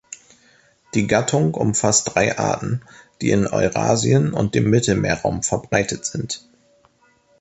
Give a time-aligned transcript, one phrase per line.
[0.95, 2.81] Die Gattung umfasst drei Arten,
[3.21, 6.43] die in Eurasien und dem Mittelmeerraum verbreitet sind.